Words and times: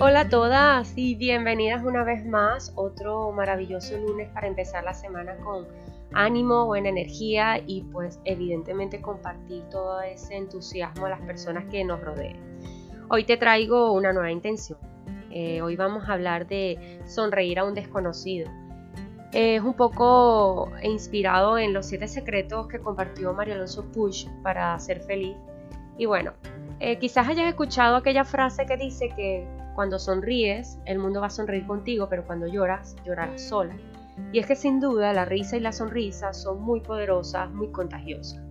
Hola 0.00 0.20
a 0.20 0.28
todas 0.28 0.92
y 0.94 1.16
bienvenidas 1.16 1.82
una 1.82 2.04
vez 2.04 2.24
más. 2.24 2.72
Otro 2.76 3.32
maravilloso 3.32 3.98
lunes 3.98 4.28
para 4.32 4.46
empezar 4.46 4.84
la 4.84 4.94
semana 4.94 5.36
con 5.38 5.66
ánimo, 6.12 6.66
buena 6.66 6.90
energía 6.90 7.60
y 7.66 7.82
pues 7.82 8.20
evidentemente 8.24 9.00
compartir 9.00 9.64
todo 9.72 10.00
ese 10.02 10.36
entusiasmo 10.36 11.06
a 11.06 11.10
las 11.10 11.20
personas 11.22 11.64
que 11.64 11.82
nos 11.82 12.00
rodean. 12.00 12.36
Hoy 13.10 13.24
te 13.24 13.36
traigo 13.36 13.92
una 13.92 14.12
nueva 14.12 14.30
intención. 14.30 14.78
Eh, 15.32 15.62
hoy 15.62 15.74
vamos 15.74 16.08
a 16.08 16.12
hablar 16.12 16.46
de 16.46 17.00
sonreír 17.04 17.58
a 17.58 17.64
un 17.64 17.74
desconocido. 17.74 18.48
es 19.32 19.60
un 19.60 19.74
poco 19.74 20.70
inspirado 20.80 21.58
en 21.58 21.72
los 21.72 21.86
siete 21.86 22.06
secretos 22.06 22.68
que 22.68 22.78
compartió 22.78 23.34
María 23.34 23.56
Alonso 23.56 23.90
Push 23.90 24.28
para 24.44 24.78
ser 24.78 25.00
feliz. 25.00 25.36
Y 25.96 26.06
bueno, 26.06 26.34
eh, 26.78 27.00
quizás 27.00 27.26
hayas 27.26 27.48
escuchado 27.48 27.96
aquella 27.96 28.24
frase 28.24 28.64
que 28.64 28.76
dice 28.76 29.08
que 29.16 29.57
cuando 29.78 30.00
sonríes, 30.00 30.76
el 30.86 30.98
mundo 30.98 31.20
va 31.20 31.28
a 31.28 31.30
sonreír 31.30 31.64
contigo, 31.64 32.08
pero 32.10 32.26
cuando 32.26 32.48
lloras, 32.48 32.96
llorarás 33.04 33.40
sola. 33.40 33.76
Y 34.32 34.40
es 34.40 34.46
que 34.46 34.56
sin 34.56 34.80
duda 34.80 35.12
la 35.12 35.24
risa 35.24 35.56
y 35.56 35.60
la 35.60 35.70
sonrisa 35.70 36.32
son 36.32 36.62
muy 36.62 36.80
poderosas, 36.80 37.48
muy 37.52 37.68
contagiosas. 37.70 38.42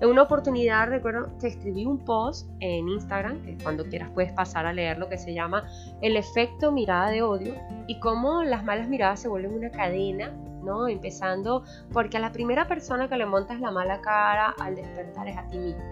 En 0.00 0.08
una 0.08 0.22
oportunidad 0.22 0.88
recuerdo 0.88 1.38
que 1.38 1.46
escribí 1.46 1.86
un 1.86 2.04
post 2.04 2.50
en 2.58 2.88
Instagram, 2.88 3.44
que 3.44 3.58
cuando 3.62 3.84
quieras 3.84 4.10
puedes 4.12 4.32
pasar 4.32 4.66
a 4.66 4.72
leerlo, 4.72 5.08
que 5.08 5.18
se 5.18 5.32
llama 5.32 5.68
El 6.00 6.16
efecto 6.16 6.72
mirada 6.72 7.10
de 7.10 7.22
odio 7.22 7.54
y 7.86 8.00
cómo 8.00 8.42
las 8.42 8.64
malas 8.64 8.88
miradas 8.88 9.20
se 9.20 9.28
vuelven 9.28 9.54
una 9.54 9.70
cadena, 9.70 10.32
¿no? 10.64 10.88
Empezando 10.88 11.62
porque 11.92 12.16
a 12.16 12.20
la 12.20 12.32
primera 12.32 12.66
persona 12.66 13.08
que 13.08 13.16
le 13.16 13.26
montas 13.26 13.60
la 13.60 13.70
mala 13.70 14.00
cara 14.00 14.52
al 14.58 14.74
despertar 14.74 15.28
es 15.28 15.36
a 15.36 15.46
ti 15.46 15.58
mismo. 15.58 15.84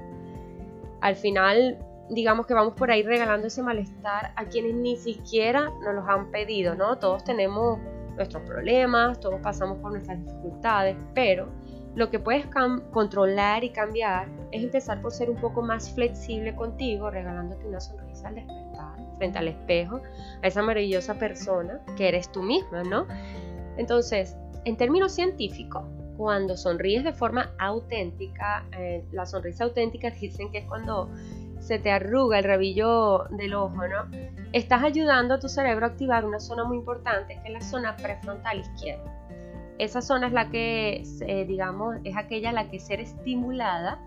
Al 1.01 1.15
final 1.15 1.79
digamos 2.10 2.46
que 2.46 2.55
vamos 2.55 2.74
por 2.74 2.91
ahí 2.91 3.02
regalando 3.02 3.46
ese 3.46 3.62
malestar 3.62 4.32
a 4.37 4.45
quienes 4.46 4.74
ni 4.74 4.96
siquiera 4.96 5.70
nos 5.83 5.94
los 5.94 6.08
han 6.08 6.30
pedido, 6.30 6.75
¿no? 6.75 6.98
Todos 6.98 7.25
tenemos 7.25 7.78
nuestros 8.17 8.42
problemas, 8.42 9.20
todos 9.20 9.41
pasamos 9.41 9.78
por 9.78 9.92
nuestras 9.92 10.22
dificultades, 10.25 10.97
pero 11.14 11.48
lo 11.94 12.11
que 12.11 12.19
puedes 12.19 12.47
controlar 12.92 13.64
y 13.64 13.70
cambiar 13.70 14.28
es 14.52 14.62
empezar 14.62 15.00
por 15.00 15.12
ser 15.12 15.30
un 15.30 15.36
poco 15.36 15.62
más 15.62 15.91
flexible 15.92 16.55
contigo, 16.55 17.11
regalándote 17.11 17.67
una 17.67 17.80
sonrisa 17.80 18.28
al 18.28 18.36
despertar 18.36 18.97
frente 19.17 19.39
al 19.39 19.48
espejo, 19.48 20.00
a 20.42 20.47
esa 20.47 20.62
maravillosa 20.62 21.14
persona 21.14 21.80
que 21.97 22.08
eres 22.08 22.30
tú 22.30 22.42
misma, 22.42 22.83
¿no? 22.84 23.06
Entonces, 23.77 24.36
en 24.64 24.77
términos 24.77 25.12
científicos, 25.12 25.84
cuando 26.17 26.56
sonríes 26.56 27.02
de 27.02 27.12
forma 27.12 27.50
auténtica, 27.58 28.67
eh, 28.78 29.05
la 29.11 29.24
sonrisa 29.24 29.64
auténtica 29.64 30.11
dicen 30.20 30.52
que 30.52 30.58
es 30.58 30.67
cuando 30.67 31.11
se 31.61 31.78
te 31.78 31.91
arruga 31.91 32.39
el 32.39 32.44
rabillo 32.44 33.27
del 33.30 33.55
ojo, 33.55 33.86
¿no? 33.86 34.11
Estás 34.53 34.83
ayudando 34.83 35.34
a 35.34 35.39
tu 35.39 35.48
cerebro 35.48 35.86
a 35.86 35.91
activar 35.91 36.25
una 36.25 36.41
zona 36.41 36.64
muy 36.64 36.78
importante, 36.78 37.39
que 37.41 37.48
es 37.48 37.52
la 37.52 37.61
zona 37.61 37.97
prefrontal 37.97 38.61
izquierda. 38.61 39.05
Esa 39.78 40.02
zona 40.02 40.27
es 40.27 40.33
la 40.33 40.50
que, 40.50 41.02
eh, 41.20 41.44
digamos, 41.47 41.97
es 42.05 42.17
aquella 42.17 42.52
la 42.52 42.69
que 42.69 42.80
ser 42.80 43.00
estimulada 43.00 43.98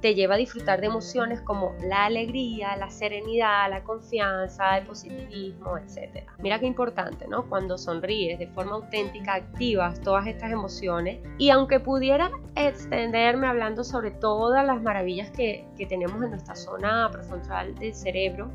te 0.00 0.14
lleva 0.14 0.34
a 0.34 0.38
disfrutar 0.38 0.80
de 0.80 0.86
emociones 0.86 1.40
como 1.40 1.74
la 1.82 2.04
alegría, 2.04 2.76
la 2.76 2.90
serenidad, 2.90 3.68
la 3.68 3.82
confianza, 3.82 4.78
el 4.78 4.86
positivismo, 4.86 5.76
etc. 5.76 6.24
Mira 6.38 6.58
qué 6.58 6.66
importante, 6.66 7.26
¿no? 7.26 7.48
Cuando 7.48 7.76
sonríes 7.76 8.38
de 8.38 8.46
forma 8.48 8.72
auténtica, 8.72 9.34
activas 9.34 10.00
todas 10.00 10.26
estas 10.26 10.52
emociones. 10.52 11.20
Y 11.38 11.50
aunque 11.50 11.80
pudiera 11.80 12.30
extenderme 12.54 13.48
hablando 13.48 13.82
sobre 13.82 14.10
todas 14.10 14.64
las 14.64 14.82
maravillas 14.82 15.30
que, 15.30 15.66
tenemos 15.88 16.22
en 16.22 16.30
nuestra 16.30 16.54
zona 16.54 17.08
prefrontal 17.10 17.74
del 17.76 17.94
cerebro, 17.94 18.50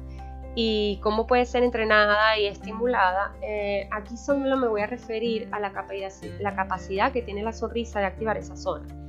y 0.56 1.00
cómo 1.02 1.26
puede 1.26 1.48
ser 1.48 1.64
entrenada 1.64 2.38
y 2.38 2.46
estimulada, 2.46 3.34
eh, 3.42 3.90
aquí 3.92 4.16
solo 4.18 4.56
me 4.56 4.68
voy 4.68 4.82
a 4.82 4.88
referir 4.88 5.50
a 5.52 5.60
la 5.60 5.74
la 6.40 6.56
capacidad 6.56 7.12
que 7.12 7.24
tiene 7.24 7.42
la 7.42 7.54
sonrisa 7.54 8.00
de 8.00 8.06
activar 8.06 8.38
esa 8.38 8.56
zona. 8.56 9.03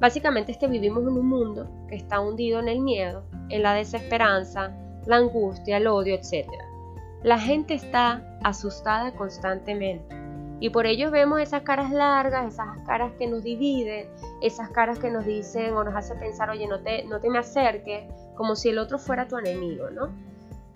Básicamente 0.00 0.52
es 0.52 0.58
que 0.58 0.66
vivimos 0.66 1.02
en 1.02 1.16
un 1.16 1.28
mundo 1.28 1.68
que 1.88 1.96
está 1.96 2.20
hundido 2.20 2.60
en 2.60 2.68
el 2.68 2.80
miedo, 2.80 3.24
en 3.48 3.62
la 3.62 3.74
desesperanza, 3.74 4.76
la 5.06 5.16
angustia, 5.16 5.78
el 5.78 5.86
odio, 5.86 6.14
etc. 6.14 6.48
La 7.22 7.38
gente 7.38 7.74
está 7.74 8.38
asustada 8.42 9.12
constantemente 9.12 10.26
y 10.58 10.70
por 10.70 10.86
ello 10.86 11.10
vemos 11.10 11.40
esas 11.40 11.62
caras 11.62 11.90
largas, 11.90 12.54
esas 12.54 12.78
caras 12.86 13.12
que 13.18 13.26
nos 13.26 13.42
dividen, 13.42 14.08
esas 14.40 14.70
caras 14.70 14.98
que 14.98 15.10
nos 15.10 15.26
dicen 15.26 15.74
o 15.74 15.84
nos 15.84 15.94
hacen 15.94 16.18
pensar, 16.18 16.48
oye, 16.48 16.66
no 16.66 16.80
te, 16.80 17.04
no 17.04 17.20
te 17.20 17.28
me 17.28 17.38
acerques, 17.38 18.04
como 18.34 18.56
si 18.56 18.70
el 18.70 18.78
otro 18.78 18.98
fuera 18.98 19.28
tu 19.28 19.36
enemigo, 19.36 19.90
¿no? 19.90 20.08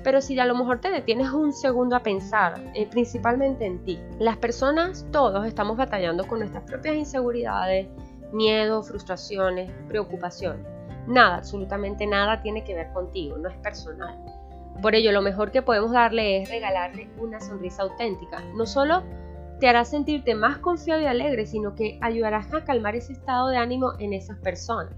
Pero 0.03 0.21
si 0.21 0.39
a 0.39 0.47
lo 0.47 0.55
mejor 0.55 0.81
te 0.81 0.91
detienes 0.91 1.31
un 1.31 1.53
segundo 1.53 1.97
a 1.97 2.03
pensar, 2.03 2.61
eh, 2.75 2.87
principalmente 2.91 3.65
en 3.65 3.85
ti, 3.85 3.99
las 4.19 4.37
personas, 4.37 5.07
todos 5.13 5.47
estamos 5.47 5.77
batallando 5.77 6.27
con 6.27 6.41
nuestras 6.41 6.65
propias 6.65 6.97
inseguridades, 6.97 7.89
miedo, 8.33 8.83
frustraciones, 8.83 9.71
preocupaciones. 9.89 10.67
Nada, 11.07 11.37
absolutamente 11.37 12.07
nada 12.07 12.43
tiene 12.43 12.65
que 12.65 12.75
ver 12.75 12.93
contigo, 12.93 13.37
no 13.39 13.49
es 13.49 13.57
personal. 13.59 14.19
Por 14.83 14.95
ello, 14.95 15.13
lo 15.13 15.23
mejor 15.23 15.51
que 15.51 15.63
podemos 15.63 15.93
darle 15.93 16.43
es 16.43 16.49
regalarle 16.49 17.11
una 17.19 17.41
sonrisa 17.41 17.83
auténtica. 17.83 18.43
No 18.55 18.67
solo 18.67 19.03
te 19.59 19.69
hará 19.69 19.85
sentirte 19.85 20.35
más 20.35 20.59
confiado 20.59 21.03
y 21.03 21.07
alegre, 21.07 21.47
sino 21.47 21.75
que 21.75 21.99
ayudarás 22.01 22.53
a 22.55 22.65
calmar 22.65 22.97
ese 22.97 23.13
estado 23.13 23.49
de 23.49 23.59
ánimo 23.59 23.93
en 23.99 24.15
esas 24.15 24.39
personas. 24.39 24.95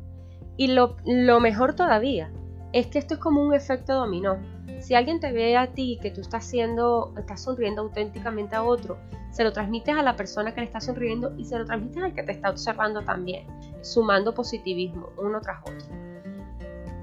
Y 0.56 0.68
lo, 0.68 0.96
lo 1.04 1.40
mejor 1.40 1.74
todavía 1.74 2.30
es 2.72 2.86
que 2.86 2.98
esto 2.98 3.14
es 3.14 3.20
como 3.20 3.42
un 3.42 3.54
efecto 3.54 3.94
dominó. 3.94 4.38
Si 4.80 4.94
alguien 4.94 5.20
te 5.20 5.32
ve 5.32 5.56
a 5.56 5.68
ti 5.68 5.98
que 6.00 6.10
tú 6.10 6.20
estás 6.20 6.44
haciendo, 6.46 7.12
estás 7.16 7.42
sonriendo 7.42 7.82
auténticamente 7.82 8.56
a 8.56 8.62
otro, 8.62 8.98
se 9.30 9.44
lo 9.44 9.52
transmites 9.52 9.96
a 9.96 10.02
la 10.02 10.16
persona 10.16 10.54
que 10.54 10.60
le 10.60 10.66
está 10.66 10.80
sonriendo 10.80 11.34
y 11.36 11.44
se 11.44 11.58
lo 11.58 11.64
transmites 11.64 12.02
al 12.02 12.14
que 12.14 12.22
te 12.22 12.32
está 12.32 12.50
observando 12.50 13.02
también, 13.02 13.46
sumando 13.80 14.34
positivismo 14.34 15.10
uno 15.16 15.40
tras 15.40 15.60
otro. 15.62 16.02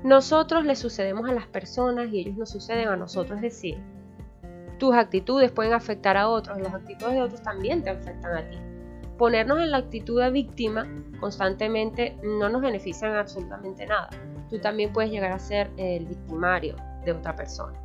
Nosotros 0.04 0.66
le 0.66 0.76
sucedemos 0.76 1.30
a 1.30 1.34
las 1.34 1.48
personas 1.48 2.10
y 2.12 2.20
ellos 2.20 2.38
nos 2.38 2.50
suceden 2.50 2.88
a 2.88 2.96
nosotros, 2.96 3.38
es 3.38 3.42
decir, 3.42 3.78
tus 4.78 4.96
actitudes 4.96 5.52
pueden 5.52 5.74
afectar 5.74 6.16
a 6.16 6.30
otros 6.30 6.60
las 6.60 6.74
actitudes 6.74 7.14
de 7.14 7.22
otros 7.22 7.42
también 7.42 7.84
te 7.84 7.90
afectan 7.90 8.38
a 8.38 8.50
ti. 8.50 8.58
Ponernos 9.18 9.60
en 9.60 9.72
la 9.72 9.78
actitud 9.78 10.22
de 10.22 10.32
víctima 10.32 10.88
constantemente 11.20 12.18
no 12.24 12.48
nos 12.48 12.62
beneficia 12.62 13.10
en 13.10 13.16
absolutamente 13.16 13.86
nada. 13.86 14.10
Tú 14.50 14.60
también 14.60 14.94
puedes 14.94 15.12
llegar 15.12 15.34
a 15.34 15.40
ser 15.40 15.70
el 15.76 16.06
victimario 16.06 16.76
de 17.14 17.20
otra 17.20 17.36
persona. 17.36 17.80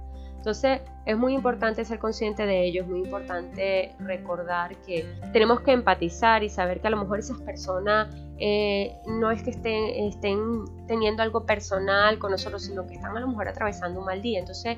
Entonces 0.45 0.83
es 1.07 1.17
muy 1.17 1.33
importante 1.33 1.87
ser 1.87 1.99
consciente 1.99 2.45
de 2.45 2.67
ello, 2.67 2.83
es 2.83 2.89
muy 2.89 3.01
importante 3.01 3.95
recordar 3.99 4.77
que 4.83 5.07
tenemos 5.33 5.61
que 5.61 5.73
empatizar 5.73 6.43
y 6.43 6.51
saber 6.51 6.83
que 6.83 6.89
a 6.89 6.91
lo 6.91 6.99
mejor 6.99 7.19
esas 7.19 7.41
personas 7.41 8.15
eh, 8.39 8.95
no 9.07 9.31
es 9.31 9.43
que 9.43 9.51
estén, 9.51 9.85
estén 10.07 10.65
teniendo 10.87 11.23
algo 11.23 11.47
personal 11.47 12.19
con 12.19 12.31
nosotros, 12.31 12.63
sino 12.65 12.87
que 12.87 12.95
están 12.97 13.17
a 13.17 13.21
lo 13.21 13.29
mejor 13.29 13.49
atravesando 13.49 14.01
un 14.01 14.05
mal 14.05 14.21
día. 14.21 14.39
Entonces 14.39 14.77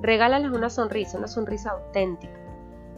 regálales 0.00 0.50
una 0.50 0.70
sonrisa, 0.70 1.18
una 1.18 1.28
sonrisa 1.28 1.72
auténtica. 1.72 2.40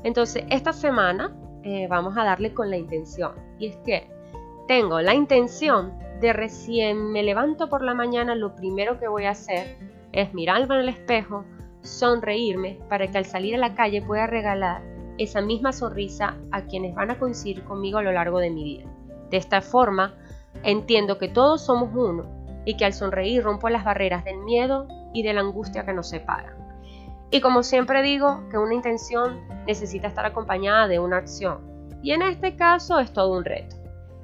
Entonces 0.04 0.44
esta 0.50 0.72
semana 0.72 1.36
eh, 1.64 1.88
vamos 1.88 2.16
a 2.16 2.22
darle 2.22 2.54
con 2.54 2.70
la 2.70 2.76
intención 2.76 3.32
y 3.58 3.66
es 3.66 3.76
que 3.78 4.08
tengo 4.68 5.00
la 5.00 5.14
intención 5.14 5.98
de 6.20 6.32
recién 6.32 7.10
me 7.10 7.24
levanto 7.24 7.68
por 7.68 7.82
la 7.82 7.92
mañana, 7.92 8.36
lo 8.36 8.54
primero 8.54 9.00
que 9.00 9.08
voy 9.08 9.24
a 9.24 9.30
hacer 9.30 9.76
es 10.14 10.32
mirarme 10.32 10.76
en 10.76 10.80
el 10.82 10.88
espejo, 10.88 11.44
sonreírme 11.82 12.78
para 12.88 13.08
que 13.08 13.18
al 13.18 13.24
salir 13.24 13.56
a 13.56 13.58
la 13.58 13.74
calle 13.74 14.00
pueda 14.00 14.26
regalar 14.26 14.82
esa 15.18 15.40
misma 15.40 15.72
sonrisa 15.72 16.36
a 16.52 16.62
quienes 16.62 16.94
van 16.94 17.10
a 17.10 17.18
coincidir 17.18 17.64
conmigo 17.64 17.98
a 17.98 18.02
lo 18.02 18.12
largo 18.12 18.38
de 18.38 18.50
mi 18.50 18.64
vida. 18.64 18.90
De 19.30 19.36
esta 19.36 19.60
forma, 19.60 20.14
entiendo 20.62 21.18
que 21.18 21.28
todos 21.28 21.66
somos 21.66 21.90
uno 21.94 22.24
y 22.64 22.76
que 22.76 22.84
al 22.84 22.92
sonreír 22.92 23.42
rompo 23.42 23.68
las 23.68 23.84
barreras 23.84 24.24
del 24.24 24.38
miedo 24.38 24.86
y 25.12 25.22
de 25.22 25.34
la 25.34 25.40
angustia 25.40 25.84
que 25.84 25.92
nos 25.92 26.08
separan. 26.08 26.54
Y 27.30 27.40
como 27.40 27.64
siempre 27.64 28.02
digo, 28.02 28.48
que 28.50 28.58
una 28.58 28.74
intención 28.74 29.40
necesita 29.66 30.06
estar 30.06 30.24
acompañada 30.24 30.86
de 30.86 31.00
una 31.00 31.16
acción. 31.16 31.58
Y 32.02 32.12
en 32.12 32.22
este 32.22 32.54
caso 32.54 33.00
es 33.00 33.12
todo 33.12 33.36
un 33.36 33.44
reto. 33.44 33.76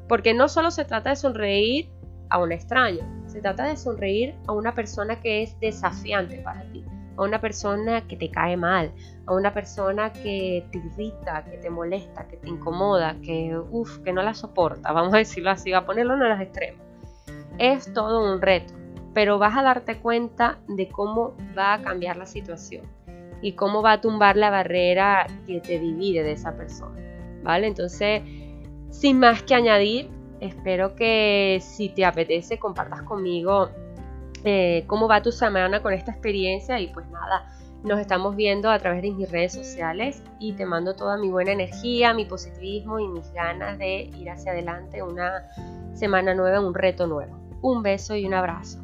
Porque 0.08 0.34
no 0.34 0.48
solo 0.48 0.70
se 0.70 0.84
trata 0.84 1.10
de 1.10 1.16
sonreír 1.16 1.90
a 2.28 2.38
un 2.38 2.52
extraño, 2.52 3.19
se 3.30 3.40
trata 3.40 3.64
de 3.64 3.76
sonreír 3.76 4.34
a 4.46 4.52
una 4.52 4.74
persona 4.74 5.20
que 5.20 5.42
es 5.42 5.58
desafiante 5.60 6.38
para 6.38 6.62
ti, 6.72 6.84
a 7.16 7.22
una 7.22 7.40
persona 7.40 8.06
que 8.06 8.16
te 8.16 8.30
cae 8.30 8.56
mal, 8.56 8.92
a 9.26 9.34
una 9.34 9.54
persona 9.54 10.12
que 10.12 10.66
te 10.72 10.78
irrita, 10.78 11.44
que 11.44 11.58
te 11.58 11.70
molesta, 11.70 12.26
que 12.26 12.36
te 12.36 12.48
incomoda, 12.48 13.16
que 13.22 13.56
uff, 13.70 13.98
que 13.98 14.12
no 14.12 14.22
la 14.22 14.34
soporta, 14.34 14.92
vamos 14.92 15.14
a 15.14 15.18
decirlo 15.18 15.50
así, 15.50 15.72
a 15.72 15.86
ponerlo 15.86 16.14
en 16.14 16.28
los 16.28 16.40
extremos. 16.40 16.80
Es 17.58 17.92
todo 17.92 18.32
un 18.32 18.40
reto, 18.40 18.74
pero 19.14 19.38
vas 19.38 19.56
a 19.56 19.62
darte 19.62 19.98
cuenta 19.98 20.58
de 20.66 20.88
cómo 20.88 21.36
va 21.56 21.74
a 21.74 21.82
cambiar 21.82 22.16
la 22.16 22.26
situación 22.26 22.84
y 23.42 23.52
cómo 23.52 23.80
va 23.80 23.92
a 23.92 24.00
tumbar 24.00 24.36
la 24.36 24.50
barrera 24.50 25.26
que 25.46 25.60
te 25.60 25.78
divide 25.78 26.22
de 26.22 26.32
esa 26.32 26.56
persona, 26.56 27.00
¿vale? 27.42 27.68
Entonces, 27.68 28.22
sin 28.90 29.18
más 29.18 29.42
que 29.42 29.54
añadir, 29.54 30.10
Espero 30.40 30.94
que 30.96 31.58
si 31.62 31.90
te 31.90 32.04
apetece 32.04 32.58
compartas 32.58 33.02
conmigo 33.02 33.70
eh, 34.44 34.84
cómo 34.87 35.06
va 35.06 35.22
tu 35.22 35.32
semana 35.32 35.82
con 35.82 35.92
esta 35.92 36.12
experiencia 36.12 36.81
y 36.81 36.87
pues 36.88 37.06
nada, 37.10 37.46
nos 37.82 38.00
estamos 38.00 38.37
viendo 38.37 38.70
a 38.70 38.78
través 38.78 39.02
de 39.02 39.10
mis 39.10 39.31
redes 39.31 39.52
sociales 39.52 40.22
y 40.38 40.52
te 40.54 40.64
mando 40.64 40.94
toda 40.94 41.19
mi 41.19 41.28
buena 41.28 41.52
energía, 41.52 42.14
mi 42.14 42.25
positivismo 42.25 42.98
y 43.00 43.08
mis 43.08 43.31
ganas 43.32 43.78
de 43.78 44.10
ir 44.16 44.31
hacia 44.31 44.52
adelante 44.52 45.02
una 45.02 45.46
semana 45.94 46.34
nueva, 46.34 46.60
un 46.60 46.75
reto 46.75 47.06
nuevo. 47.06 47.38
Un 47.62 47.82
beso 47.82 48.16
y 48.16 48.25
un 48.25 48.34
abrazo. 48.34 48.78